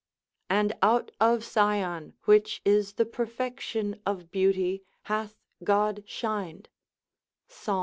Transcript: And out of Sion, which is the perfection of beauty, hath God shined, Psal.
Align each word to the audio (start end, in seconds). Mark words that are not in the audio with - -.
And 0.49 0.73
out 0.81 1.11
of 1.21 1.43
Sion, 1.43 2.15
which 2.25 2.59
is 2.65 2.93
the 2.95 3.05
perfection 3.05 4.01
of 4.03 4.31
beauty, 4.31 4.81
hath 5.03 5.35
God 5.63 6.03
shined, 6.07 6.69
Psal. 7.47 7.79